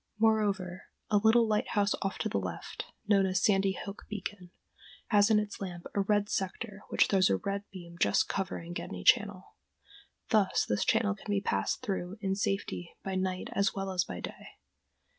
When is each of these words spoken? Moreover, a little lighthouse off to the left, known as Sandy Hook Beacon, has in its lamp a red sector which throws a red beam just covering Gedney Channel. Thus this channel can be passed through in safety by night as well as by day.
Moreover, 0.17 0.85
a 1.11 1.17
little 1.17 1.45
lighthouse 1.47 1.93
off 2.01 2.17
to 2.17 2.27
the 2.27 2.39
left, 2.39 2.85
known 3.07 3.27
as 3.27 3.43
Sandy 3.43 3.77
Hook 3.85 4.07
Beacon, 4.09 4.49
has 5.09 5.29
in 5.29 5.37
its 5.37 5.61
lamp 5.61 5.85
a 5.93 6.01
red 6.01 6.27
sector 6.27 6.81
which 6.89 7.05
throws 7.05 7.29
a 7.29 7.37
red 7.37 7.65
beam 7.71 7.97
just 7.99 8.27
covering 8.27 8.73
Gedney 8.73 9.03
Channel. 9.03 9.53
Thus 10.29 10.65
this 10.67 10.85
channel 10.85 11.13
can 11.13 11.29
be 11.31 11.39
passed 11.39 11.83
through 11.83 12.17
in 12.19 12.33
safety 12.33 12.95
by 13.03 13.13
night 13.13 13.49
as 13.53 13.75
well 13.75 13.91
as 13.91 14.03
by 14.03 14.19
day. 14.21 14.47